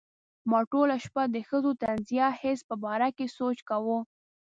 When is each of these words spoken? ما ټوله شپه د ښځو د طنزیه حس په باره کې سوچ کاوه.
ما 0.49 0.59
ټوله 0.71 0.95
شپه 1.05 1.23
د 1.29 1.35
ښځو 1.49 1.71
د 1.75 1.77
طنزیه 1.83 2.27
حس 2.39 2.59
په 2.69 2.75
باره 2.83 3.09
کې 3.17 3.33
سوچ 3.37 3.57
کاوه. 3.69 3.97